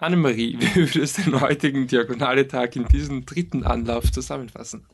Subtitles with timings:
[0.00, 4.86] Annemarie, wie würdest du den heutigen Diagonale-Tag in diesem dritten Anlauf zusammenfassen?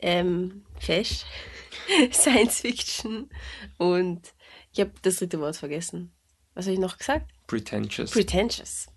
[0.00, 1.24] Ähm, Fesch,
[2.12, 3.30] Science Fiction
[3.78, 4.32] und
[4.72, 6.12] ich habe das dritte Wort vergessen.
[6.54, 7.30] Was habe ich noch gesagt?
[7.46, 8.10] Pretentious.
[8.10, 8.88] Pretentious.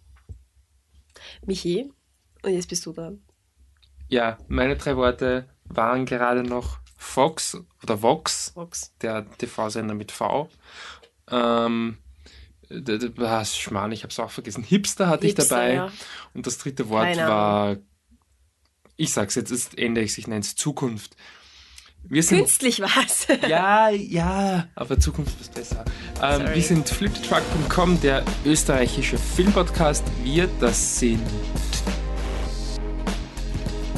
[1.46, 1.92] Michi,
[2.44, 3.22] und jetzt bist du dran.
[4.08, 8.94] ja, meine drei Worte waren gerade noch Fox oder Vox, Vox.
[9.02, 10.50] der TV-Sender mit V.
[11.30, 11.98] Ähm,
[13.58, 14.64] Schmarrn, ich habe es auch vergessen.
[14.64, 15.74] Hipster hatte ich Hipster, dabei.
[15.74, 15.92] ja.
[16.34, 17.78] Und das dritte Wort Keine war,
[18.98, 21.16] ich sag's jetzt, ist ähnlich, ich nenne es Zukunft.
[22.08, 23.28] Wir sind Künstlich war's.
[23.48, 25.84] ja, ja, aber Zukunft ist besser.
[26.22, 30.04] Ähm, wir sind fliptruck.com, der österreichische Filmpodcast.
[30.24, 31.22] Wir, das sind.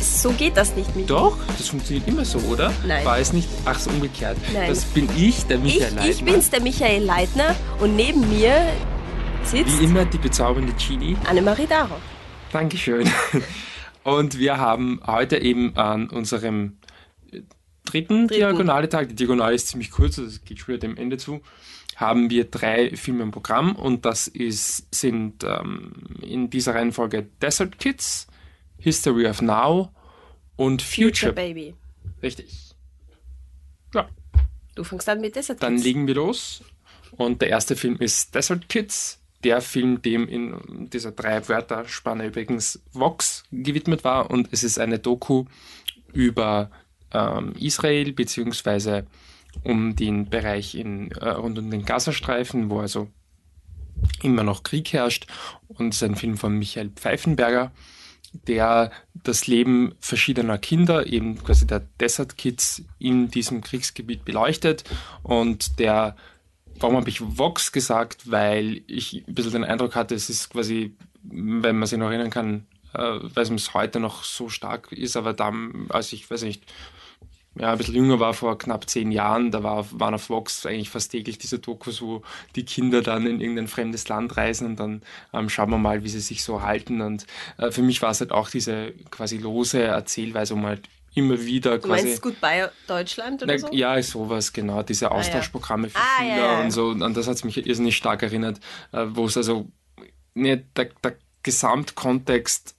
[0.08, 1.08] So geht das nicht, Michi.
[1.08, 2.74] Doch, das funktioniert immer so, oder?
[2.86, 3.06] Nein.
[3.06, 3.48] War es nicht?
[3.66, 4.38] Ach so, umgekehrt.
[4.54, 4.70] Nein.
[4.70, 6.32] Das bin ich, der Ich, Michael ich Leitner.
[6.32, 8.72] bin's, der Michael Leitner, und neben mir
[9.44, 11.16] sitzt Wie immer die bezaubernde Genie.
[11.30, 11.96] Annemarie Daro.
[12.52, 13.10] Dankeschön.
[14.04, 16.78] Und wir haben heute eben an unserem
[17.32, 17.42] äh,
[17.84, 18.28] dritten, Dritten.
[18.30, 21.42] Diagonale-Tag, die Diagonale ist ziemlich kurz, es geht schon wieder dem Ende zu,
[21.98, 27.80] haben wir drei Filme im Programm und das ist, sind ähm, in dieser Reihenfolge Desert
[27.80, 28.28] Kids,
[28.80, 29.92] History of Now
[30.58, 31.32] und Future.
[31.32, 31.76] Future Baby.
[32.22, 32.76] Richtig.
[33.94, 34.10] Ja,
[34.78, 35.86] Du fängst an mit Desert dann Kids.
[35.86, 36.62] legen wir los.
[37.12, 42.80] Und der erste Film ist Desert Kids, der Film, dem in dieser drei Wörter-Spanne übrigens
[42.94, 44.30] Vox gewidmet war.
[44.30, 45.46] Und es ist eine Doku
[46.14, 46.70] über
[47.12, 49.08] ähm, Israel beziehungsweise
[49.64, 53.08] um den Bereich in, äh, rund um den Gazastreifen, wo also
[54.22, 55.26] immer noch Krieg herrscht.
[55.70, 57.72] Und es ist ein Film von Michael Pfeifenberger,
[58.48, 64.84] der das Leben verschiedener Kinder, eben quasi der Desert Kids in diesem Kriegsgebiet beleuchtet
[65.24, 66.16] und der
[66.80, 68.30] Warum habe ich Vox gesagt?
[68.30, 72.30] Weil ich ein bisschen den Eindruck hatte, es ist quasi, wenn man sich noch erinnern
[72.30, 76.64] kann, äh, weil es heute noch so stark ist, aber dann, als ich, weiß nicht,
[77.60, 80.90] ja, ein bisschen jünger war, vor knapp zehn Jahren, da war, waren auf Vox eigentlich
[80.90, 82.22] fast täglich diese Dokus, wo
[82.56, 85.02] die Kinder dann in irgendein fremdes Land reisen und dann
[85.34, 87.02] ähm, schauen wir mal, wie sie sich so halten.
[87.02, 87.26] Und
[87.58, 91.80] äh, für mich war es halt auch diese quasi lose Erzählweise, um halt immer wieder
[91.80, 92.06] Du quasi.
[92.06, 93.70] meinst Goodbye Deutschland oder Na, so?
[93.72, 94.84] Ja, sowas, genau.
[94.84, 95.12] Diese ja.
[95.12, 96.62] Austauschprogramme für Ah, Schüler ja, ja.
[96.64, 96.92] und so.
[96.92, 98.60] An das hat es mich irrsinnig stark erinnert,
[98.92, 99.68] äh, wo es also
[100.36, 102.76] nicht der, der Gesamtkontext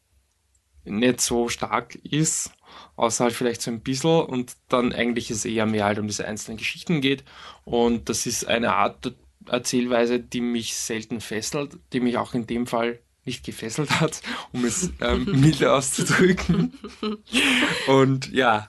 [0.84, 2.50] nicht so stark ist,
[2.96, 6.26] außer halt vielleicht so ein bisschen und dann eigentlich es eher mehr halt um diese
[6.26, 7.24] einzelnen Geschichten geht.
[7.64, 9.14] Und das ist eine Art
[9.46, 14.20] Erzählweise, die mich selten fesselt, die mich auch in dem Fall nicht gefesselt hat,
[14.52, 16.72] um es ähm, milde auszudrücken.
[17.86, 18.68] Und ja,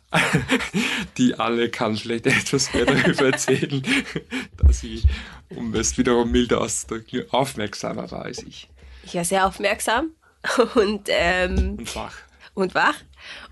[1.18, 3.82] die alle kann vielleicht etwas mehr darüber erzählen,
[4.58, 5.02] dass sie,
[5.50, 8.70] um es wiederum milde auszudrücken, aufmerksamer war als ich.
[9.04, 10.12] Ich war sehr aufmerksam
[10.76, 12.16] und, ähm, Und wach.
[12.54, 12.96] und wach.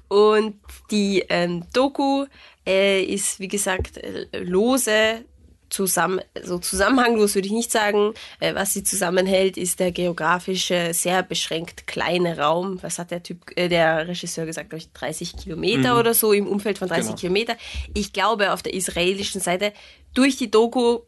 [0.08, 0.56] Und
[0.92, 2.26] die ähm, Doku
[2.66, 5.26] äh, ist, wie gesagt, äh, lose,
[5.70, 8.14] zusammen, so zusammenhanglos würde ich nicht sagen.
[8.40, 12.82] Äh, was sie zusammenhält, ist der geografische, sehr beschränkt kleine Raum.
[12.82, 16.48] Was hat der Typ, äh, der Regisseur gesagt, glaube ich, 30 Kilometer oder so im
[16.48, 17.18] Umfeld von 30 Genau.
[17.18, 17.58] Kilometer.
[17.94, 19.74] Ich glaube, auf der israelischen Seite,
[20.14, 21.00] durch die Doku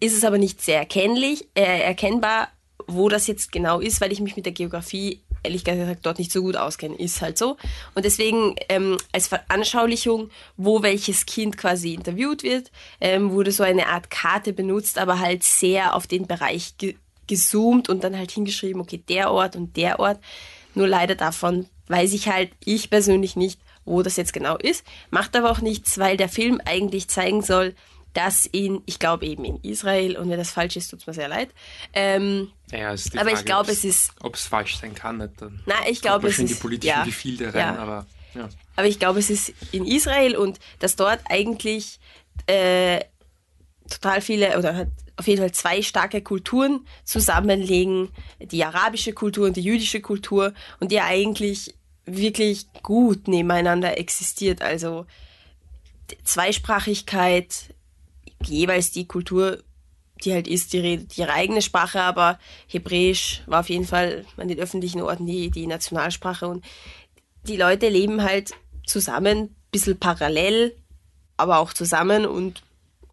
[0.00, 2.48] ist es aber nicht sehr erkennlich, äh, erkennbar,
[2.86, 6.32] wo das jetzt genau ist, weil ich mich mit der Geografie ehrlich gesagt dort nicht
[6.32, 6.96] so gut auskenne.
[6.96, 7.56] Ist halt so.
[7.94, 13.88] Und deswegen ähm, als Veranschaulichung, wo welches Kind quasi interviewt wird, ähm, wurde so eine
[13.88, 16.96] Art Karte benutzt, aber halt sehr auf den Bereich ge
[17.26, 20.20] gezoomt und dann halt hingeschrieben, okay, der Ort und der Ort.
[20.74, 24.84] Nur leider davon weiß ich halt, ich persönlich nicht, wo das jetzt genau ist.
[25.10, 27.74] Macht aber auch nichts, weil der Film eigentlich zeigen soll,
[28.14, 31.28] dass in, ich glaube eben in Israel, und wenn das falsch ist, tut's mir sehr
[31.28, 31.50] leid,
[31.92, 35.18] ähm, Ja, ist Aber ich Frage, glaube, ob's- es ist- Ob es falsch sein kann,
[35.18, 35.62] nicht dann.
[35.66, 37.76] na, ich glaube, es in die ist, politischen ja, Gefilde rein, ja.
[37.76, 38.48] aber ja.
[38.76, 42.00] Aber ich glaube, es ist in Israel und dass dort eigentlich
[42.46, 43.00] äh,
[43.90, 48.08] total viele oder halt auf jeden Fall zwei starke Kulturen zusammenlegen,
[48.40, 51.74] die arabische Kultur und die jüdische Kultur und die eigentlich
[52.06, 54.60] wirklich gut nebeneinander existiert.
[54.62, 55.06] Also
[56.24, 57.73] Zweisprachigkeit,
[58.46, 59.62] jeweils die Kultur,
[60.24, 62.38] die halt ist, die redet ihre eigene Sprache, aber
[62.68, 66.64] Hebräisch war auf jeden Fall an den öffentlichen Orten die, die Nationalsprache und
[67.46, 68.52] die Leute leben halt
[68.86, 70.76] zusammen, bisschen parallel,
[71.36, 72.62] aber auch zusammen und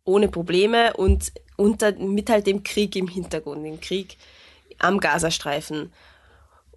[0.04, 4.18] ohne Probleme und unter, mit halt dem Krieg im Hintergrund, dem Krieg
[4.80, 5.92] am Gazastreifen.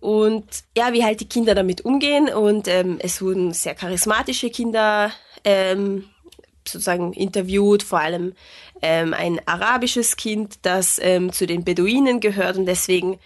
[0.00, 0.46] Und
[0.76, 5.10] ja, wie halt die Kinder damit umgehen und ähm, es wurden sehr charismatische Kinder
[5.44, 6.04] ähm,
[6.68, 8.34] sozusagen interviewt, vor allem
[8.82, 13.18] ähm, ein arabisches Kind, das ähm, zu den Beduinen gehört und deswegen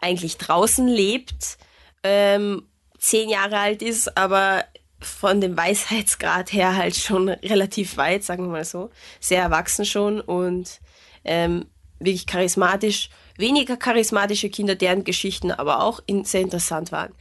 [0.00, 1.58] eigentlich draußen lebt,
[2.02, 2.66] ähm,
[2.98, 4.64] zehn Jahre alt ist, aber
[5.00, 8.90] von dem Weisheitsgrad her halt schon relativ weit, sagen wir mal so.
[9.20, 10.80] Sehr erwachsen schon und
[11.24, 11.66] ähm,
[11.98, 13.10] wirklich charismatisch.
[13.36, 17.12] Weniger charismatische Kinder, deren Geschichten aber auch in, sehr interessant waren.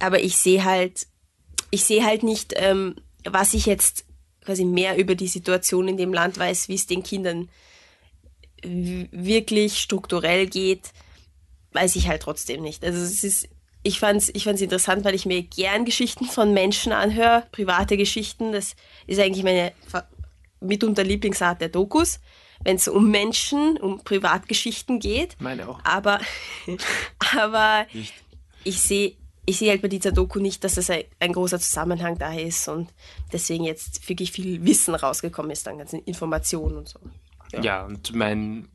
[0.00, 1.06] Aber ich sehe halt,
[1.70, 4.04] ich sehe halt nicht, ähm, was ich jetzt
[4.46, 7.50] quasi mehr über die Situation in dem Land weiß, wie es den Kindern
[8.62, 10.92] wirklich strukturell geht,
[11.72, 12.84] weiß ich halt trotzdem nicht.
[12.84, 13.48] Also es ist
[13.82, 17.96] ich fand es ich fand's interessant, weil ich mir gern Geschichten von Menschen anhöre, private
[17.96, 18.52] Geschichten.
[18.52, 18.74] Das
[19.06, 19.72] ist eigentlich meine
[20.60, 22.18] mitunter Lieblingsart der Dokus,
[22.64, 25.36] wenn es um Menschen, um Privatgeschichten geht.
[25.40, 25.78] Meine auch.
[25.84, 26.18] Aber,
[27.36, 27.86] aber
[28.64, 29.14] ich sehe
[29.46, 32.68] ich sehe halt bei dieser Doku nicht, dass das ein, ein, großer Zusammenhang da ist
[32.68, 32.92] und
[33.32, 36.98] deswegen jetzt wirklich viel Wissen rausgekommen ist, dann ganzen Informationen und so.
[37.52, 37.62] Ja.
[37.62, 38.68] ja, und mein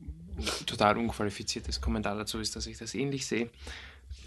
[0.66, 3.50] total unqualifiziertes Kommentar dazu ist, dass ich das ähnlich sehe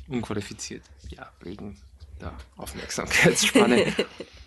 [0.07, 0.83] unqualifiziert.
[1.09, 1.77] Ja, wegen
[2.21, 3.94] der Aufmerksamkeitsspanne.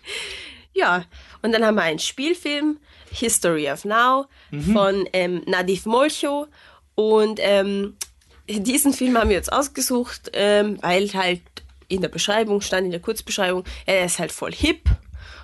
[0.73, 1.05] ja,
[1.41, 2.79] und dann haben wir einen Spielfilm,
[3.11, 4.73] History of Now, mhm.
[4.73, 6.47] von ähm, Nadif Molcho.
[6.95, 7.95] Und ähm,
[8.47, 11.41] diesen Film haben wir jetzt ausgesucht, ähm, weil halt
[11.89, 14.89] in der Beschreibung stand, in der Kurzbeschreibung, er ist halt voll hip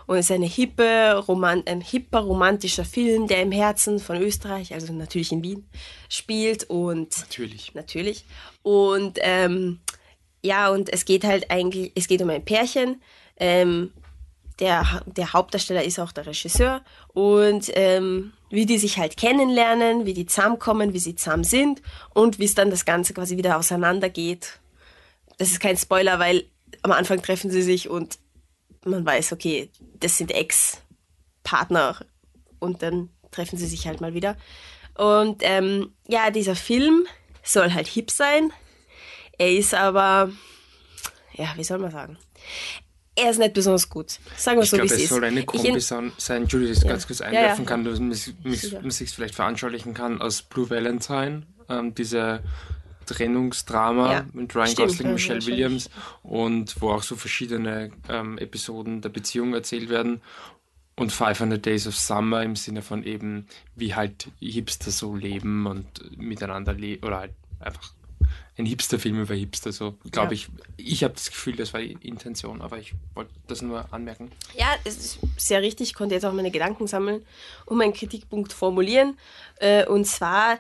[0.07, 4.73] und es ist eine hippe, roman ein hipper romantischer Film, der im Herzen von Österreich,
[4.73, 5.67] also natürlich in Wien,
[6.07, 8.25] spielt und natürlich natürlich
[8.61, 9.79] und ähm,
[10.45, 13.01] ja, und es geht halt eigentlich, es geht um ein Pärchen.
[13.37, 13.91] Ähm,
[14.59, 16.81] der, der Hauptdarsteller ist auch der Regisseur
[17.13, 21.81] und ähm, wie die sich halt kennenlernen, wie die zusammenkommen, wie sie zusammen sind
[22.13, 24.59] und wie es dann das Ganze quasi wieder auseinandergeht.
[25.37, 26.45] Das ist kein Spoiler, weil
[26.81, 28.19] am Anfang treffen sie sich und
[28.85, 32.05] man weiß, okay, das sind Ex-Partner
[32.59, 34.37] und dann treffen sie sich halt mal wieder.
[34.95, 37.05] Und ähm, ja, dieser Film
[37.43, 38.51] soll halt hip sein,
[39.37, 40.31] er ist aber,
[41.33, 42.17] ja, wie soll man sagen?
[43.15, 44.19] Er ist nicht besonders gut.
[44.35, 45.03] Sagen wir so, wie es ist.
[45.03, 46.89] Es soll eine Kombi sein, Entschuldigung, dass ich ja.
[46.89, 47.75] ganz kurz einwerfen ja, ja.
[47.75, 52.43] kann, dass man sich vielleicht veranschaulichen kann aus Blue Valentine, ähm, diese
[53.05, 55.89] Trennungsdrama ja, mit Ryan stimmt, Gosling, Michelle Williams
[56.23, 60.21] und wo auch so verschiedene ähm, Episoden der Beziehung erzählt werden
[60.95, 66.17] und 500 Days of Summer im Sinne von eben, wie halt Hipster so leben und
[66.17, 67.91] miteinander leben oder halt einfach
[68.57, 69.71] ein Hipster-Film über Hipster.
[69.71, 70.41] So glaube ja.
[70.41, 70.47] ich,
[70.77, 74.31] ich habe das Gefühl, das war die Intention, aber ich wollte das nur anmerken.
[74.57, 75.89] Ja, es ist sehr richtig.
[75.89, 77.25] Ich konnte jetzt auch meine Gedanken sammeln
[77.65, 79.17] und meinen Kritikpunkt formulieren.
[79.57, 80.59] Äh, und zwar,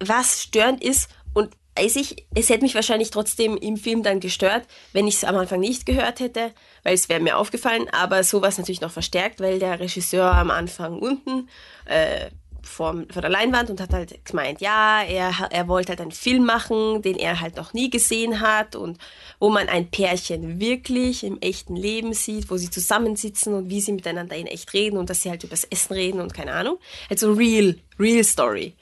[0.00, 4.66] was störend ist und weiß ich, es hätte mich wahrscheinlich trotzdem im Film dann gestört,
[4.92, 8.58] wenn ich es am Anfang nicht gehört hätte, weil es wäre mir aufgefallen, aber sowas
[8.58, 11.48] natürlich noch verstärkt, weil der Regisseur am Anfang unten
[11.86, 12.30] äh,
[12.62, 16.44] vor, vor der Leinwand und hat halt gemeint, ja, er, er wollte halt einen Film
[16.44, 18.98] machen, den er halt noch nie gesehen hat und
[19.38, 23.92] wo man ein Pärchen wirklich im echten Leben sieht, wo sie zusammensitzen und wie sie
[23.92, 26.78] miteinander in echt reden und dass sie halt übers Essen reden und keine Ahnung.
[27.10, 28.74] Also real, real Story.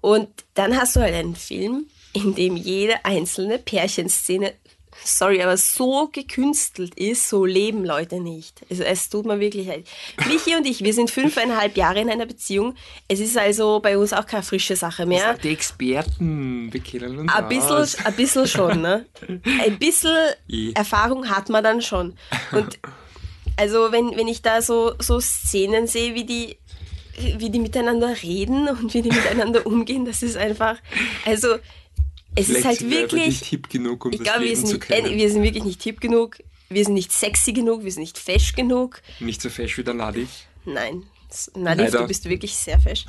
[0.00, 4.54] Und dann hast du halt einen Film, in dem jede einzelne Pärchenszene
[5.04, 8.62] sorry, aber so gekünstelt ist, so leben Leute nicht.
[8.70, 9.86] Also es tut mir wirklich leid.
[10.26, 12.74] Michi und ich, wir sind fünfeinhalb Jahre in einer Beziehung.
[13.06, 15.34] Es ist also bei uns auch keine frische Sache mehr.
[15.34, 19.06] Die Experten, wir kennen uns ein bisschen, ein bisschen schon, ne?
[19.64, 20.16] Ein bisschen
[20.74, 22.14] Erfahrung hat man dann schon.
[22.52, 22.78] Und
[23.56, 26.56] also wenn, wenn ich da so, so Szenen sehe, wie die
[27.36, 30.76] wie die miteinander reden und wie die miteinander umgehen, das ist einfach,
[31.24, 31.56] also
[32.34, 33.22] es Vielleicht ist halt sind wirklich.
[33.22, 36.00] Wir nicht hip genug, um ich glaube, wir, sind, äh, wir sind wirklich nicht hip
[36.00, 36.38] genug.
[36.68, 39.00] Wir sind nicht sexy genug, wir sind nicht fesch genug.
[39.20, 40.28] Nicht so fesch wie der Nadi?
[40.64, 41.04] Nein.
[41.54, 43.04] Nadif, du bist wirklich sehr fesch.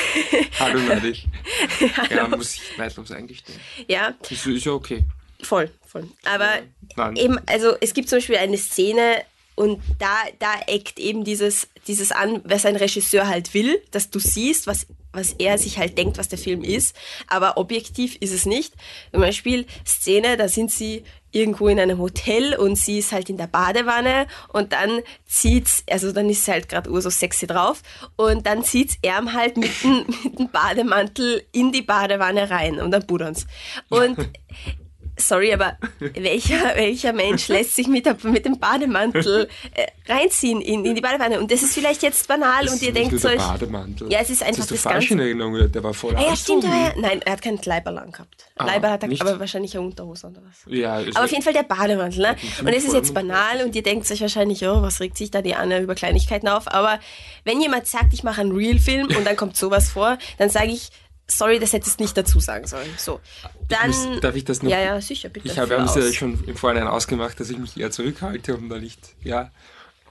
[0.58, 1.18] Hallo Nadif.
[2.10, 3.58] Ja, muss ich neidlos eingestehen.
[3.86, 4.14] Ja.
[4.20, 5.04] Das ist ja okay.
[5.42, 6.08] Voll, voll.
[6.24, 6.60] Aber
[6.96, 9.22] ja, eben, also es gibt zum Beispiel eine Szene,
[9.58, 14.20] und da, da eckt eben dieses, dieses an, was ein Regisseur halt will, dass du
[14.20, 16.94] siehst, was, was er sich halt denkt, was der Film ist.
[17.26, 18.74] Aber objektiv ist es nicht.
[19.12, 23.36] Zum Beispiel Szene, da sind sie irgendwo in einem Hotel und sie ist halt in
[23.36, 27.82] der Badewanne und dann zieht's, also dann ist sie halt gerade ur so sexy drauf
[28.16, 32.90] und dann zieht's er halt mit dem, mit dem Bademantel in die Badewanne rein und
[32.90, 33.46] dann budern's.
[33.90, 34.16] Und
[35.18, 40.94] sorry, aber welcher, welcher Mensch lässt sich mit, mit dem Bademantel äh, reinziehen in, in
[40.94, 41.38] die Badewanne?
[41.38, 43.28] Und das ist vielleicht jetzt banal das und ihr denkt so.
[43.28, 44.10] Bademantel.
[44.10, 46.36] Ja, es ist einfach das, ist das falsch in Erinnerung, der war voll ah, Ja,
[46.36, 48.46] stimmt, ja, nein, er hat keinen Leiber lang gehabt.
[48.56, 49.20] Ah, Leiber hat er, nicht?
[49.20, 50.64] aber wahrscheinlich eine Unterhose oder was.
[50.66, 52.36] Ja, aber auf jeden Fall der Bademantel, ne?
[52.60, 55.42] Und es ist jetzt banal und ihr denkt sich wahrscheinlich, oh, was regt sich da
[55.42, 56.68] die Anne über Kleinigkeiten auf?
[56.68, 56.98] Aber
[57.44, 60.90] wenn jemand sagt, ich mache einen Real-Film und dann kommt sowas vor, dann sage ich,
[61.30, 62.90] sorry, das hättest du nicht dazu sagen sollen.
[62.96, 63.20] So.
[63.68, 64.70] Dann, ich muss, darf ich das noch?
[64.70, 65.48] Ja, ja, sicher, bitte.
[65.48, 68.56] Ich habe wir haben es ja schon im Vorhinein ausgemacht, dass ich mich eher zurückhalte,
[68.56, 69.50] um da nicht, ja,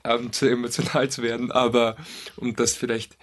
[0.04, 1.98] ähm, zu emotional zu werden, aber
[2.36, 3.18] um das vielleicht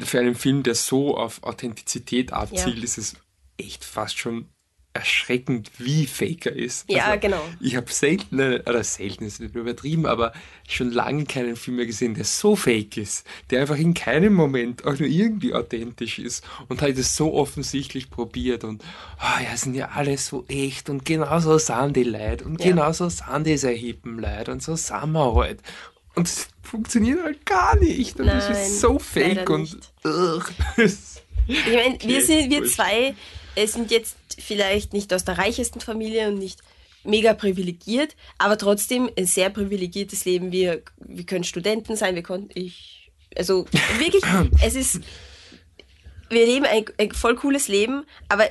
[0.00, 2.84] für einen Film, der so auf Authentizität abzielt, ja.
[2.84, 3.16] ist es
[3.58, 4.48] echt fast schon
[4.96, 6.90] erschreckend, wie fake er ist.
[6.90, 7.42] Ja, also, genau.
[7.60, 10.32] Ich habe selten, oder selten ist nicht übertrieben, aber
[10.68, 14.84] schon lange keinen Film mehr gesehen, der so fake ist, der einfach in keinem Moment
[14.84, 18.82] auch nur irgendwie authentisch ist und halt es so offensichtlich probiert und
[19.20, 22.70] oh, ja, sind ja alle so echt und genauso sind die Leute und ja.
[22.70, 25.60] genauso sind diese hippen Leute und so sind wir halt.
[26.14, 30.44] Und es funktioniert halt gar nicht und es ist so fake und ugh.
[31.48, 33.14] Ich meine, wir sind, wir zwei
[33.66, 36.60] sind jetzt vielleicht nicht aus der reichesten Familie und nicht
[37.04, 40.52] mega privilegiert, aber trotzdem ein sehr privilegiertes Leben.
[40.52, 43.66] Wir, wir können Studenten sein, wir konnten, ich, also
[43.98, 44.22] wirklich,
[44.62, 45.00] es ist,
[46.28, 48.48] wir leben ein, ein voll cooles Leben, aber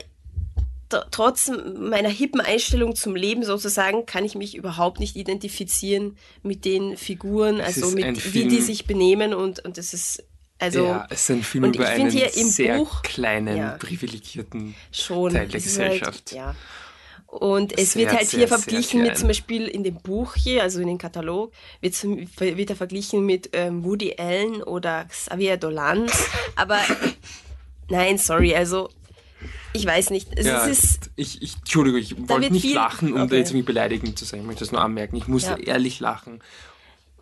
[1.11, 6.95] trotz meiner hippen Einstellung zum Leben sozusagen kann ich mich überhaupt nicht identifizieren mit den
[6.95, 10.23] Figuren, also mit wie die sich benehmen und, und das ist
[10.57, 15.47] also, ja, es ist ein Film über einen sehr Buch, kleinen, ja, privilegierten schon, Teil
[15.47, 16.31] der halt, Gesellschaft.
[16.31, 16.55] Halt, ja.
[17.27, 20.35] Und es sehr, wird halt hier sehr, verglichen sehr mit zum Beispiel in dem Buch
[20.35, 25.57] hier, also in dem Katalog, wird, wird er verglichen mit ähm, Woody Allen oder Xavier
[25.57, 26.09] Dolan.
[26.55, 26.79] Aber
[27.89, 28.89] nein, sorry, also
[29.73, 30.29] ich weiß nicht.
[30.37, 33.31] Es ja, ist, ich, ich, Entschuldigung, ich wollte nicht lachen, um okay.
[33.31, 34.39] da jetzt irgendwie beleidigend zu sein.
[34.39, 35.17] Ich möchte das nur anmerken.
[35.17, 35.57] Ich musste ja.
[35.57, 36.41] ehrlich lachen.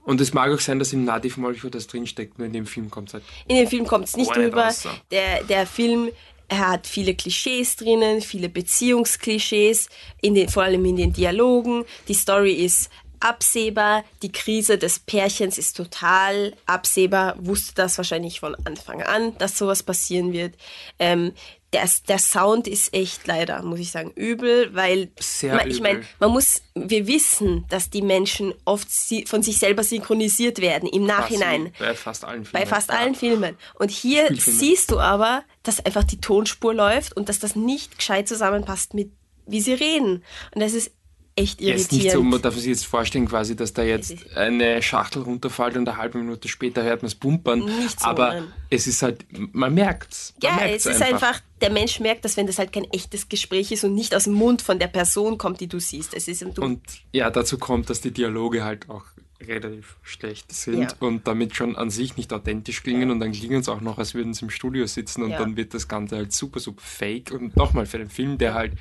[0.05, 2.89] Und es mag auch sein, dass im Nativ Molcho das drinsteckt, nur in dem Film
[2.89, 3.23] kommt es halt.
[3.47, 4.65] In dem Film kommt es nicht drüber.
[4.65, 6.09] Raus, der, der Film
[6.49, 9.89] er hat viele Klischees drinnen, viele Beziehungsklischees,
[10.21, 11.85] in den, vor allem in den Dialogen.
[12.07, 18.55] Die Story ist absehbar, die Krise des Pärchens ist total absehbar, wusste das wahrscheinlich von
[18.65, 20.55] Anfang an, dass sowas passieren wird.
[20.99, 21.31] Ähm,
[21.73, 26.03] der, der Sound ist echt leider, muss ich sagen, übel, weil Sehr man, ich meine,
[26.19, 28.87] man muss, wir wissen, dass die Menschen oft
[29.25, 31.73] von sich selber synchronisiert werden im Nachhinein.
[31.79, 32.63] Bei fast allen Filmen.
[32.63, 32.99] Bei fast ja.
[32.99, 33.57] allen Filmen.
[33.75, 38.27] Und hier siehst du aber, dass einfach die Tonspur läuft und dass das nicht gescheit
[38.27, 39.11] zusammenpasst mit
[39.45, 40.23] wie sie reden.
[40.53, 40.91] Und das ist
[41.35, 41.81] echt irritierend.
[41.81, 45.75] Ist nicht so, man darf sich jetzt vorstellen, quasi, dass da jetzt eine Schachtel runterfällt
[45.77, 47.59] und eine halbe Minute später hört man es pumpern.
[47.65, 48.53] Nicht so, aber nein.
[48.69, 50.33] es ist halt, man merkt es.
[50.41, 51.39] Ja, es ist einfach.
[51.61, 54.33] der Mensch merkt dass wenn das halt kein echtes Gespräch ist und nicht aus dem
[54.33, 56.13] Mund von der Person kommt, die du siehst.
[56.13, 59.05] Es ist, und ja, dazu kommt, dass die Dialoge halt auch
[59.47, 60.95] relativ schlecht sind ja.
[60.99, 63.13] und damit schon an sich nicht authentisch klingen ja.
[63.13, 65.39] und dann klingen es auch noch, als würden sie im Studio sitzen und ja.
[65.39, 68.73] dann wird das Ganze halt super, super fake und nochmal für den Film, der halt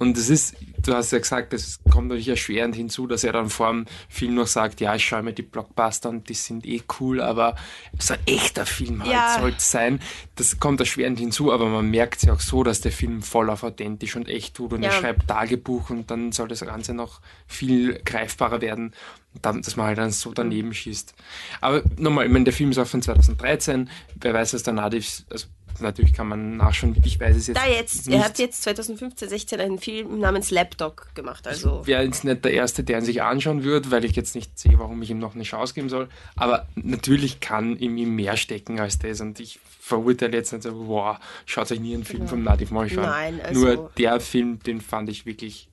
[0.00, 3.50] und es ist, du hast ja gesagt, es kommt natürlich erschwerend hinzu, dass er dann
[3.50, 6.80] vor dem Film noch sagt, ja, ich schaue mir die Blockbuster und die sind eh
[6.98, 7.54] cool, aber
[7.98, 9.36] so ein echter Film halt ja.
[9.38, 10.00] sollte sein.
[10.36, 13.62] Das kommt erschwerend hinzu, aber man merkt ja auch so, dass der Film voll auf
[13.62, 14.88] authentisch und echt tut und ja.
[14.88, 18.94] er schreibt Tagebuch und dann soll das Ganze noch viel greifbarer werden,
[19.42, 21.14] dass man halt dann so daneben schießt.
[21.60, 25.24] Aber nochmal, ich meine, der Film ist auch von 2013, wer weiß, was der Nativ,
[25.30, 25.46] also
[25.80, 27.56] natürlich kann man nachschauen, ich weiß es jetzt.
[27.56, 28.16] Da jetzt, nicht.
[28.16, 31.46] er hat jetzt 2015, 16 einen Film namens Lapdog gemacht.
[31.46, 31.80] Also.
[31.82, 34.58] Ich wäre jetzt nicht der Erste, der ihn sich anschauen würde, weil ich jetzt nicht
[34.58, 36.08] sehe, warum ich ihm noch eine Chance geben soll.
[36.36, 39.20] Aber natürlich kann in ihm mehr stecken als das.
[39.20, 42.30] Und ich verurteile jetzt nicht so, wow, schaut euch nie einen Film genau.
[42.30, 43.04] vom Nativ Molch an.
[43.04, 45.69] Nein, also Nur der Film, den fand ich wirklich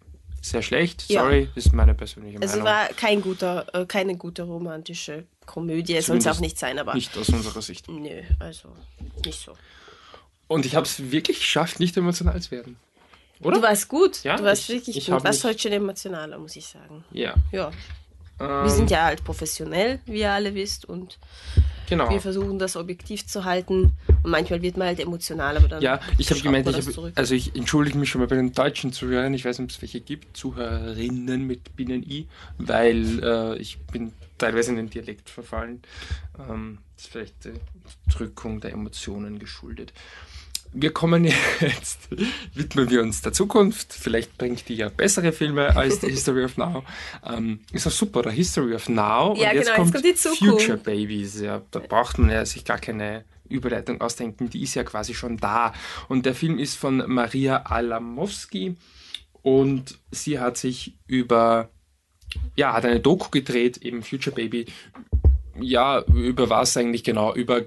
[0.50, 1.02] sehr schlecht.
[1.02, 1.50] Sorry, ja.
[1.56, 2.58] ist meine persönliche Meinung.
[2.58, 6.00] Es war kein guter, äh, keine gute romantische Komödie.
[6.02, 6.94] Soll es auch nicht sein, aber.
[6.94, 7.88] Nicht aus unserer Sicht.
[7.88, 8.70] Nö, also
[9.26, 9.54] nicht so.
[10.48, 12.78] Und ich habe es wirklich geschafft, nicht emotional zu werden.
[13.42, 13.58] Oder?
[13.58, 14.24] Du warst gut.
[14.24, 15.24] Ja, du warst ich, wirklich ich gut.
[15.24, 17.04] Was heute schon emotionaler, muss ich sagen.
[17.12, 17.36] Ja.
[17.52, 17.72] Ja.
[18.40, 21.18] Ähm, wir sind ja halt professionell, wie ihr alle wisst, und
[21.90, 22.10] genau.
[22.10, 23.94] wir versuchen das objektiv zu halten.
[24.28, 25.82] Und manchmal wird man halt emotional, aber dann.
[25.82, 28.92] Ja, ich habe gemeint, ich hab, also ich entschuldige mich schon mal bei den deutschen
[28.92, 29.34] Zuhörern.
[29.34, 34.72] Ich weiß nicht, ob es welche gibt, Zuhörerinnen mit Binnen-I, weil äh, ich bin teilweise
[34.72, 35.82] in den Dialekt verfallen.
[36.38, 37.54] Ähm, das ist vielleicht die
[38.12, 39.94] Drückung der Emotionen geschuldet
[40.74, 41.26] wir kommen
[41.60, 42.10] jetzt,
[42.54, 43.94] widmen wir uns der Zukunft.
[43.94, 46.84] Vielleicht bringt die ja bessere Filme als die History of Now.
[47.26, 49.36] Ähm, ist auch super, der History of Now.
[49.38, 50.66] Ja, und jetzt, genau, kommt, jetzt kommt die Zukunft.
[50.66, 51.42] Future Babies.
[51.42, 55.38] Ja, da braucht man ja sich gar keine Überleitung ausdenken, die ist ja quasi schon
[55.38, 55.74] da.
[56.08, 58.76] Und der Film ist von Maria Alamowski
[59.42, 61.70] und sie hat sich über,
[62.56, 64.66] ja, hat eine Doku gedreht, eben Future Baby.
[65.60, 67.34] Ja, über was eigentlich genau?
[67.34, 67.64] Über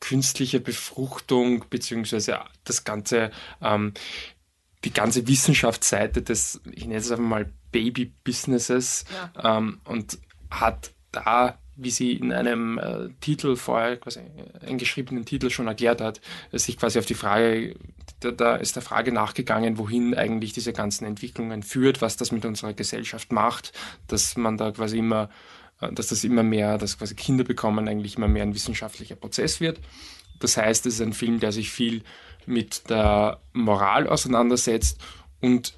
[0.00, 3.92] künstliche Befruchtung beziehungsweise das ganze, ähm,
[4.84, 9.58] die ganze Wissenschaftsseite des, ich nenne es einfach mal Baby-Businesses ja.
[9.58, 10.18] ähm, und
[10.50, 14.20] hat da wie sie in einem äh, Titel vorher, quasi
[14.66, 16.20] einen geschriebenen Titel schon erklärt hat,
[16.52, 17.76] sich quasi auf die Frage,
[18.20, 22.44] da, da ist der Frage nachgegangen, wohin eigentlich diese ganzen Entwicklungen führt, was das mit
[22.44, 23.72] unserer Gesellschaft macht,
[24.08, 25.30] dass man da quasi immer,
[25.80, 29.60] äh, dass das immer mehr, dass quasi Kinder bekommen eigentlich immer mehr ein wissenschaftlicher Prozess
[29.60, 29.80] wird.
[30.38, 32.02] Das heißt, es ist ein Film, der sich viel
[32.46, 35.00] mit der Moral auseinandersetzt
[35.40, 35.74] und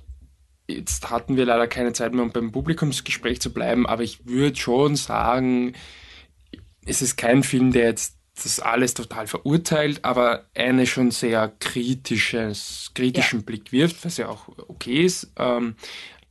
[0.68, 4.56] Jetzt hatten wir leider keine Zeit mehr, um beim Publikumsgespräch zu bleiben, aber ich würde
[4.56, 5.74] schon sagen,
[6.84, 12.90] es ist kein Film, der jetzt das alles total verurteilt, aber eine schon sehr kritisches,
[12.94, 13.44] kritischen ja.
[13.44, 15.74] Blick wirft, was ja auch okay ist, ähm,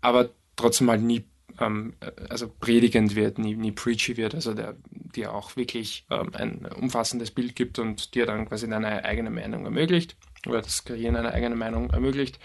[0.02, 1.26] aber trotzdem halt nie
[1.60, 1.94] ähm,
[2.30, 7.32] also predigend wird, nie, nie preachy wird, also der dir auch wirklich ähm, ein umfassendes
[7.32, 10.16] Bild gibt und dir dann quasi deine eigene Meinung ermöglicht
[10.48, 12.40] oder das Kreieren einer eigenen Meinung ermöglicht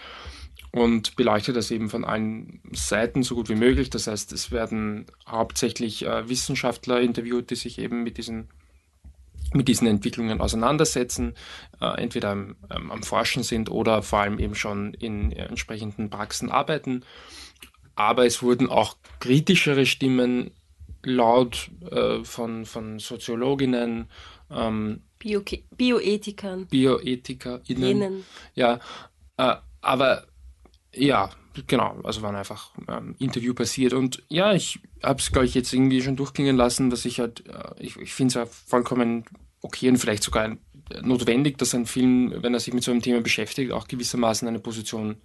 [0.71, 3.89] und beleuchtet das eben von allen Seiten so gut wie möglich.
[3.89, 8.49] Das heißt, es werden hauptsächlich äh, Wissenschaftler interviewt, die sich eben mit diesen,
[9.53, 11.35] mit diesen Entwicklungen auseinandersetzen,
[11.81, 16.09] äh, entweder am, ähm, am, Forschen sind oder vor allem eben schon in äh, entsprechenden
[16.09, 17.03] Praxen arbeiten.
[17.95, 20.51] Aber es wurden auch kritischere Stimmen
[21.03, 24.07] laut äh, von, von Soziologinnen,
[24.51, 25.41] ähm, Bio
[25.75, 28.23] Bioethikern, BioethikerInnen.
[28.53, 28.79] Ja,
[29.37, 30.27] äh, aber
[30.93, 31.29] ja,
[31.67, 33.93] genau, also waren einfach ähm, Interview passiert.
[33.93, 37.45] Und ja, ich habe es, glaube ich, jetzt irgendwie schon durchklingen lassen, dass ich halt,
[37.47, 39.25] äh, ich, ich finde es ja vollkommen
[39.61, 40.57] okay und vielleicht sogar
[41.01, 44.59] notwendig, dass ein Film, wenn er sich mit so einem Thema beschäftigt, auch gewissermaßen eine
[44.59, 45.17] Position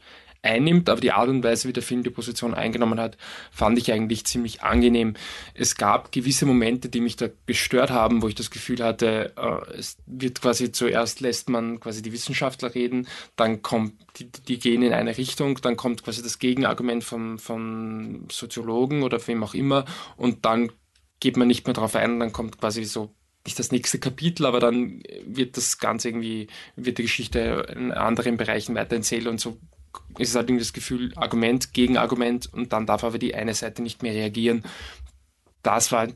[0.43, 3.17] einnimmt, aber die Art und Weise, wie der Film die Position eingenommen hat,
[3.51, 5.15] fand ich eigentlich ziemlich angenehm.
[5.55, 9.79] Es gab gewisse Momente, die mich da gestört haben, wo ich das Gefühl hatte, äh,
[9.79, 13.07] es wird quasi zuerst lässt man quasi die Wissenschaftler reden,
[13.37, 18.27] dann kommt, die, die gehen in eine Richtung, dann kommt quasi das Gegenargument vom, vom
[18.31, 19.85] Soziologen oder wem auch immer
[20.17, 20.73] und dann
[21.21, 24.61] geht man nicht mehr darauf ein, dann kommt quasi so nicht das nächste Kapitel, aber
[24.61, 26.47] dann wird das Ganze irgendwie,
[26.77, 29.59] wird die Geschichte in anderen Bereichen weitererzählt und so
[30.19, 33.83] ist halt irgendwie das Gefühl, Argument gegen Argument und dann darf aber die eine Seite
[33.83, 34.65] nicht mehr reagieren.
[35.63, 36.09] Das war,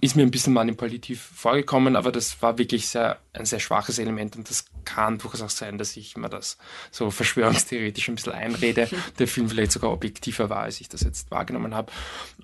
[0.00, 4.36] ist mir ein bisschen manipulativ vorgekommen, aber das war wirklich sehr, ein sehr schwaches Element
[4.36, 6.56] und das kann durchaus auch sein, dass ich mir das
[6.92, 11.32] so verschwörungstheoretisch ein bisschen einrede, der Film vielleicht sogar objektiver war, als ich das jetzt
[11.32, 11.90] wahrgenommen habe.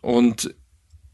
[0.00, 0.52] Und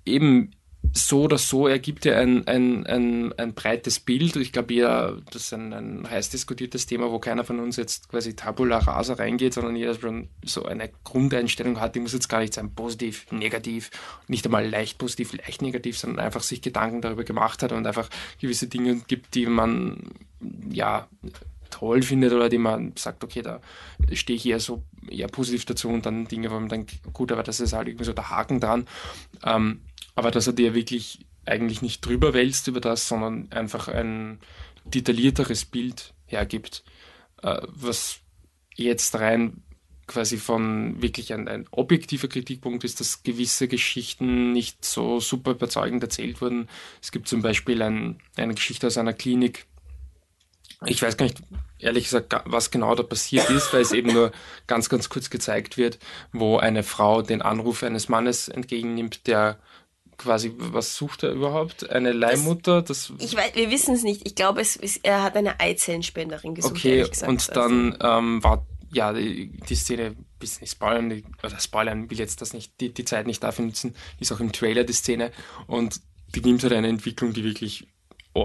[0.06, 0.52] eben
[0.92, 4.36] so oder so ergibt er ein, ein, ein, ein breites Bild.
[4.36, 8.08] Ich glaube, ja, das ist ein, ein heiß diskutiertes Thema, wo keiner von uns jetzt
[8.08, 12.40] quasi tabula rasa reingeht, sondern jeder schon so eine Grundeinstellung hat, die muss jetzt gar
[12.40, 13.90] nicht sein positiv, negativ,
[14.26, 18.08] nicht einmal leicht positiv, leicht negativ, sondern einfach sich Gedanken darüber gemacht hat und einfach
[18.40, 20.02] gewisse Dinge gibt, die man
[20.70, 21.08] ja
[21.78, 23.60] toll findet oder die man sagt, okay, da
[24.12, 27.42] stehe ich eher so eher positiv dazu und dann Dinge, wo man denkt, gut, aber
[27.42, 28.86] das ist halt irgendwie so der Haken dran.
[29.44, 29.82] Ähm,
[30.14, 34.40] aber dass er dir wirklich eigentlich nicht drüber wälzt über das, sondern einfach ein
[34.84, 36.82] detaillierteres Bild hergibt,
[37.42, 38.20] äh, was
[38.74, 39.62] jetzt rein
[40.08, 46.02] quasi von wirklich ein, ein, objektiver Kritikpunkt ist, dass gewisse Geschichten nicht so super überzeugend
[46.02, 46.68] erzählt wurden.
[47.00, 49.66] Es gibt zum Beispiel ein, eine Geschichte aus einer Klinik.
[50.86, 51.42] Ich weiß gar nicht,
[51.78, 54.30] ehrlich gesagt, was genau da passiert ist, weil es eben nur
[54.66, 55.98] ganz, ganz kurz gezeigt wird,
[56.32, 59.58] wo eine Frau den Anruf eines Mannes entgegennimmt, der
[60.18, 61.88] quasi, was sucht er überhaupt?
[61.90, 62.82] Eine Leihmutter?
[62.82, 64.26] Das, ich weiß, wir wissen es nicht.
[64.26, 66.76] Ich glaube, es, er hat eine Eizellenspenderin gesucht.
[66.76, 68.18] Okay, und dann also.
[68.18, 72.52] ähm, war ja die, die Szene, bisschen nicht spoilern, die, oder spoilern will jetzt das
[72.52, 75.30] nicht, die, die Zeit nicht dafür nutzen, ist auch im Trailer die Szene
[75.66, 76.00] und
[76.34, 77.88] die nimmt halt eine Entwicklung, die wirklich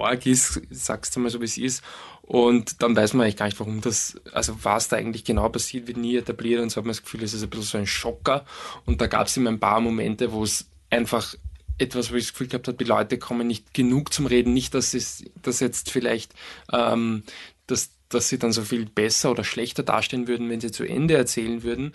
[0.02, 1.84] arg ist, sagst du mal so, wie es ist.
[2.22, 5.88] Und dann weiß man eigentlich gar nicht, warum das, also was da eigentlich genau passiert,
[5.88, 7.88] wird nie etabliert und so hat man das Gefühl, es ist ein bisschen so ein
[7.88, 8.46] Schocker.
[8.86, 11.36] Und da gab es immer ein paar Momente, wo es einfach
[11.78, 14.54] etwas, wo ich das Gefühl gehabt habe, die Leute kommen nicht genug zum Reden.
[14.54, 16.34] Nicht, dass es dass jetzt vielleicht,
[16.72, 17.24] ähm,
[17.68, 21.16] dass, dass sie dann so viel besser oder schlechter dastehen würden, wenn sie zu Ende
[21.16, 21.94] erzählen würden,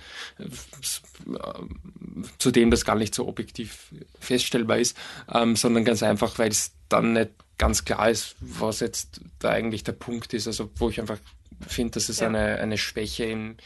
[2.39, 4.97] zudem das gar nicht so objektiv feststellbar ist,
[5.33, 9.85] ähm, sondern ganz einfach, weil es dann nicht ganz klar ist, was jetzt da eigentlich
[9.85, 10.47] der Punkt ist.
[10.47, 11.19] Also wo ich einfach
[11.67, 12.29] finde, dass es ja.
[12.29, 13.57] eine, eine Schwäche im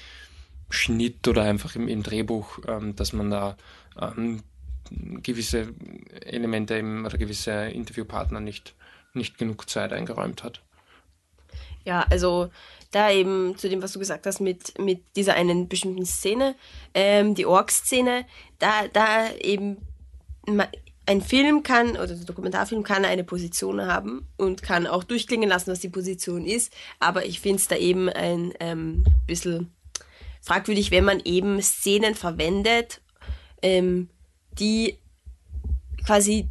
[0.71, 3.57] Schnitt oder einfach im, im Drehbuch, ähm, dass man da
[4.01, 4.43] ähm,
[5.23, 5.75] gewisse
[6.25, 8.75] Elemente im, oder gewisse Interviewpartner nicht,
[9.13, 10.63] nicht genug Zeit eingeräumt hat.
[11.85, 12.51] Ja, also
[12.91, 16.55] da eben zu dem, was du gesagt hast, mit, mit dieser einen bestimmten Szene,
[16.95, 18.27] ähm, die Org-Szene,
[18.59, 19.79] da, da eben
[21.07, 25.71] ein Film kann, oder ein Dokumentarfilm kann eine Position haben und kann auch durchklingen lassen,
[25.71, 29.73] was die Position ist, aber ich finde es da eben ein ähm, bisschen
[30.41, 33.01] fragwürdig, wenn man eben Szenen verwendet,
[33.63, 34.09] ähm,
[34.59, 34.99] die
[36.05, 36.49] quasi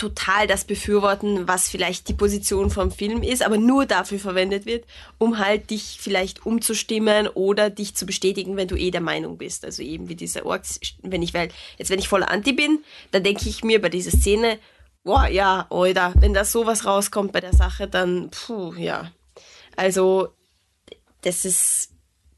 [0.00, 4.84] total das befürworten, was vielleicht die Position vom Film ist, aber nur dafür verwendet wird,
[5.18, 9.64] um halt dich vielleicht umzustimmen oder dich zu bestätigen, wenn du eh der Meinung bist.
[9.64, 13.22] Also eben wie diese Orks, wenn ich, weil, jetzt wenn ich voll Anti bin, dann
[13.22, 14.58] denke ich mir bei dieser Szene,
[15.04, 19.12] boah, ja, oder wenn da sowas rauskommt bei der Sache, dann, puh, ja.
[19.76, 20.28] Also,
[21.22, 21.90] das ist,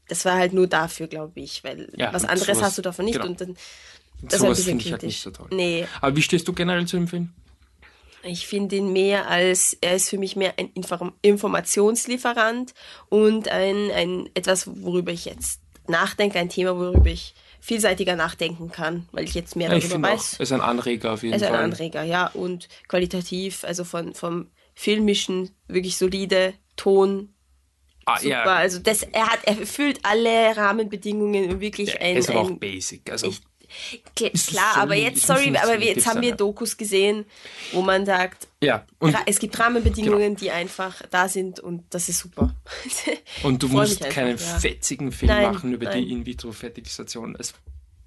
[0.09, 3.05] das war halt nur dafür, glaube ich, weil Ja, was anderes sowas- hast du davon
[3.05, 3.27] nicht genau.
[3.27, 3.55] und dann,
[4.21, 5.15] das Sowas bisschen finde ich halt kritisch.
[5.15, 5.47] nicht so toll.
[5.51, 7.33] Nee, Aber wie stehst du generell zu dem Film?
[8.23, 12.73] Ich finde ihn mehr als, er ist für mich mehr ein Inform Informationslieferant
[13.09, 19.07] und ein, ein etwas, worüber ich jetzt nachdenke, ein Thema, worüber ich vielseitiger nachdenken kann,
[19.11, 20.33] weil ich jetzt mehr Ja, darüber auch, weiß.
[20.33, 21.63] es ist ein Anreger auf jeden Also ein Fall.
[21.63, 27.33] Anreger, ja, und qualitativ, also von, vom filmischen, wirklich solide, Ton,
[28.05, 28.27] ah, super.
[28.29, 32.41] ja, Also das, er hat, er erfüllt alle Rahmenbedingungen und wirklich ja, ein, ist aber
[32.41, 33.11] auch ein basic.
[33.11, 33.41] Also, Es
[34.15, 36.35] klar, aber jetzt, es sorry, aber jetzt haben wir.
[36.35, 37.25] Dokus gesehen,
[37.73, 38.85] wo man sagt, ja,
[39.25, 42.55] es gibt Rahmenbedingungen, die einfach da sind und das ist super.
[43.43, 44.59] und du musst einfach, keinen ja.
[44.59, 46.03] fetzigen Film Nein, machen über nein.
[46.03, 47.35] die In-vitro-Fertilisation.
[47.39, 47.53] Es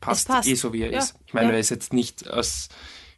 [0.00, 0.48] passt, passt.
[0.48, 1.14] eh so, wie er Ja, ist.
[1.26, 1.54] Ich meine, ja.
[1.54, 2.68] er ist jetzt nicht aus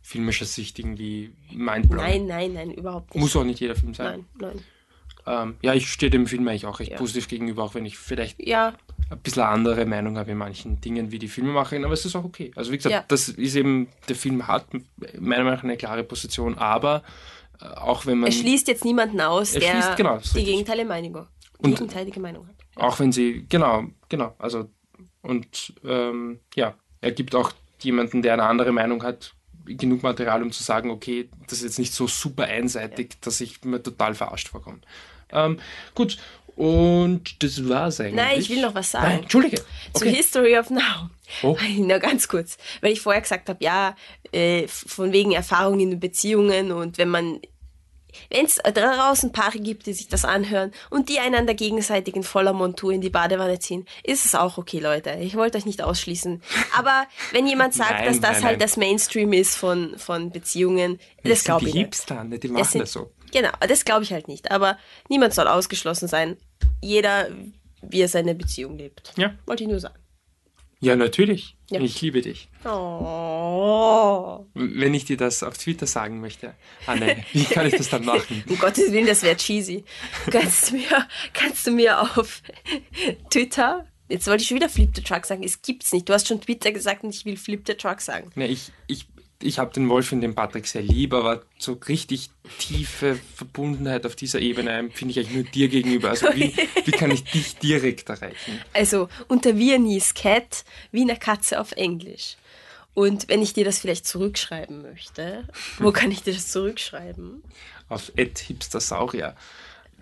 [0.02, 2.26] filmischer Sicht irgendwie mindblowing.
[2.26, 3.20] Nein, nein, nein, überhaupt nicht.
[3.20, 4.26] Muss auch nicht jeder Film sein.
[4.38, 4.64] Nein, nein.
[5.26, 8.40] Ähm, ja, ich stehe dem Film eigentlich auch recht positiv gegenüber, auch wenn ich vielleicht
[8.40, 8.74] Ja,
[9.10, 12.24] ein bisschen andere Meinung habe in manchen Dingen wie die Filmemacherin, aber es ist auch
[12.24, 12.50] okay.
[12.56, 13.04] Also wie gesagt, Ja.
[13.08, 14.66] das ist eben, der Film hat
[15.18, 17.02] meiner Meinung nach eine klare Position, aber
[17.60, 20.88] äh, auch wenn man, er schließt jetzt niemanden aus, Er der schließt- genau, die gegenteilige
[20.88, 21.26] Meinung,
[21.58, 22.54] Und- gegenteilige Meinung hat.
[22.76, 24.68] auch wenn sie, genau, genau, also
[25.22, 30.50] und ähm, ja, er gibt auch jemanden, der eine andere Meinung hat, genug Material, um
[30.52, 34.48] zu sagen, okay, das ist jetzt nicht so super einseitig, dass ich mir total verarscht
[34.48, 34.78] vorkomme.
[35.30, 35.58] Ähm,
[35.94, 36.16] gut,
[36.58, 38.14] und das war's eigentlich.
[38.14, 39.06] Nein, ich will noch was sagen.
[39.08, 39.56] Nein, Entschuldige.
[39.94, 40.14] Zur Okay.
[40.16, 41.10] History of Now.
[41.42, 41.56] Oh.
[41.76, 43.94] Nur ganz kurz, weil ich vorher gesagt habe, ja,
[44.32, 47.40] äh, von wegen Erfahrungen in Beziehungen und wenn man,
[48.30, 52.52] wenn es draußen Paare gibt, die sich das anhören und die einander gegenseitig in voller
[52.54, 55.10] Montur in die Badewanne ziehen, ist es auch okay, Leute.
[55.20, 56.42] Ich wollte euch nicht ausschließen.
[56.76, 58.66] Aber wenn jemand sagt, Nein, dass das nein, halt nein.
[58.66, 61.84] das Mainstream ist von, von Beziehungen, Das das glaube die ich nicht.
[61.84, 62.38] Hipster, ne?
[62.38, 63.12] die Das machen sind- das so.
[63.30, 64.50] Genau, das glaube ich halt nicht.
[64.50, 64.78] Aber
[65.10, 66.38] niemand soll ausgeschlossen sein.
[66.80, 67.28] Jeder,
[67.82, 69.12] wie er seine Beziehung lebt.
[69.16, 69.34] Ja.
[69.46, 69.98] Wollte ich nur sagen.
[70.80, 71.56] Ja, natürlich.
[71.70, 71.80] Ja.
[71.80, 72.48] Ich liebe dich.
[72.64, 74.46] Oh.
[74.54, 76.54] Wenn ich dir das auf Twitter sagen möchte,
[76.86, 78.44] Anne, wie kann ich das dann machen?
[78.48, 79.84] Um Gottes Willen, das wäre cheesy.
[80.30, 82.42] Kannst du mir, kannst du mir auf
[83.30, 86.08] Twitter, jetzt wollte ich schon wieder Flip the Truck sagen, es gibt's nicht.
[86.08, 88.30] Du hast schon Twitter gesagt und ich will Flip the Truck sagen.
[88.36, 89.08] Ne, ich ich,
[89.40, 94.16] ich habe den Wolf und den Patrick sehr lieb, aber so richtig tiefe Verbundenheit auf
[94.16, 96.10] dieser Ebene empfinde ich eigentlich nur dir gegenüber.
[96.10, 98.60] Also wie, wie kann ich dich direkt erreichen?
[98.72, 102.36] Also unter Viennese Cat, Wiener Katze auf Englisch.
[102.94, 105.46] Und wenn ich dir das vielleicht zurückschreiben möchte,
[105.78, 107.44] wo kann ich dir das zurückschreiben?
[107.88, 109.36] Auf Ed Hipstersaurier.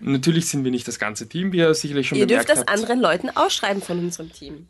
[0.01, 2.71] Natürlich sind wir nicht das ganze Team, wie ihr sicherlich schon Ihr dürft das habt.
[2.71, 4.69] anderen Leuten ausschreiben von unserem Team.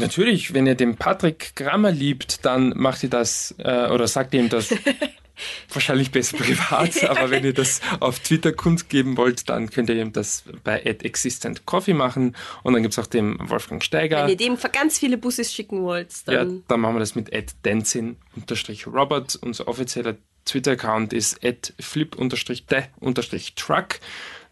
[0.00, 4.48] Natürlich, wenn ihr den Patrick Grammer liebt, dann macht ihr das äh, oder sagt ihm
[4.48, 4.74] das
[5.72, 10.12] wahrscheinlich besser privat, aber wenn ihr das auf Twitter kundgeben wollt, dann könnt ihr ihm
[10.12, 14.22] das bei Existent Coffee machen und dann gibt's auch den Wolfgang Steiger.
[14.22, 17.30] Wenn ihr dem ganz viele Busses schicken wollt, Ja, dann dann machen wir das mit
[17.64, 19.36] Denzin-Robert.
[19.36, 21.40] Unser offizieller Twitter-Account ist
[21.80, 22.40] flip-de-truck.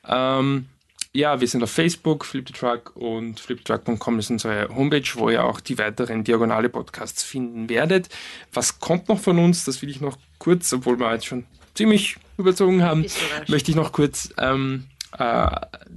[0.09, 0.67] Ähm,
[1.15, 5.45] ja, wir sind auf Facebook, Flip the Truck und flipthetruck.com ist unsere Homepage, wo ihr
[5.45, 8.09] auch die weiteren diagonale Podcasts finden werdet.
[8.53, 9.65] Was kommt noch von uns?
[9.67, 11.45] Das will ich noch kurz, obwohl wir jetzt schon
[11.75, 13.07] ziemlich überzogen haben,
[13.49, 14.85] möchte ich noch kurz ähm,
[15.19, 15.51] äh,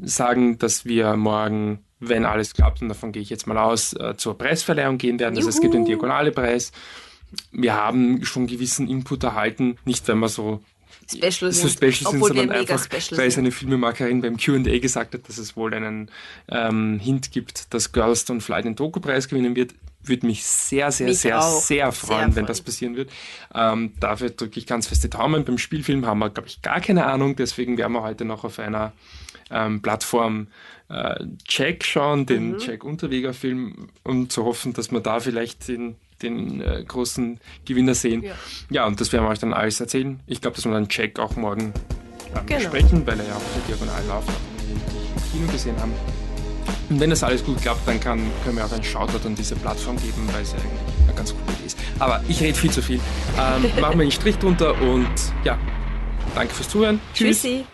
[0.03, 4.15] sagen, dass wir morgen, wenn alles klappt, und davon gehe ich jetzt mal aus, äh,
[4.17, 5.37] zur Preisverleihung gehen werden.
[5.37, 5.91] Also es gibt den Juhu.
[5.91, 6.73] Diagonale-Preis.
[7.51, 10.61] Wir haben schon gewissen Input erhalten, nicht wenn wir so
[11.09, 15.27] Special so special sind, sondern einfach, special weil es eine Filmemacherin beim Q&A gesagt hat,
[15.27, 16.09] dass es wohl einen
[16.49, 19.75] ähm, Hint gibt, dass Girls Don't Fly den Doku-Preis gewinnen wird.
[20.01, 21.61] Würde mich sehr, sehr, Mich sehr, auch.
[21.61, 23.09] sehr freuen, Sehr wenn das passieren wird.
[23.55, 25.45] Ähm, dafür drücke ich ganz feste Daumen.
[25.45, 27.35] Beim Spielfilm haben wir, glaube ich, gar keine Ahnung.
[27.35, 28.93] Deswegen werden wir heute noch auf einer
[29.49, 30.47] ähm, Plattform
[30.89, 32.59] äh, Jack schauen, den Mhm.
[32.59, 37.95] Jack Unterweger Film, um zu hoffen, dass wir da vielleicht den, den äh, großen Gewinner
[37.95, 38.23] sehen.
[38.23, 38.33] Ja.
[38.69, 38.85] Ja.
[38.87, 40.19] und das werden wir euch dann alles erzählen.
[40.27, 41.61] Ich glaube, dass wir dann Jack auch morgen
[42.35, 42.59] ähm, Genau.
[42.59, 45.93] besprechen, weil er ja auch der Diagonal läuft, den wir im Kino gesehen haben.
[46.89, 49.55] Und wenn das alles gut klappt, dann kann, können wir auch einen Shoutout an diese
[49.55, 51.77] Plattform geben, weil es ja eigentlich eine ganz coole Idee ist.
[51.99, 52.99] Aber ich rede viel zu viel.
[53.39, 55.07] Ähm, machen wir einen Strich drunter und
[55.43, 55.57] ja,
[56.35, 56.99] danke fürs Zuhören.
[57.13, 57.65] Tschüssi.